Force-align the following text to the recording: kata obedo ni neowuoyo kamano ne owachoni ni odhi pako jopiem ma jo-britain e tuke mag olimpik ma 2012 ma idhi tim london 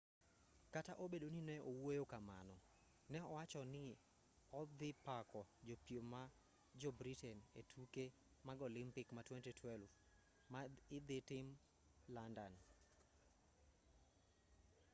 kata 0.75 0.93
obedo 1.03 1.27
ni 1.31 1.41
neowuoyo 1.49 2.03
kamano 2.13 2.55
ne 3.11 3.19
owachoni 3.31 3.69
ni 4.35 4.41
odhi 4.59 4.89
pako 5.05 5.41
jopiem 5.67 6.05
ma 6.13 6.23
jo-britain 6.79 7.39
e 7.59 7.61
tuke 7.71 8.05
mag 8.47 8.57
olimpik 8.69 9.07
ma 9.15 9.21
2012 9.27 9.87
ma 10.51 10.59
idhi 10.97 11.19
tim 11.29 11.47
london 12.15 12.53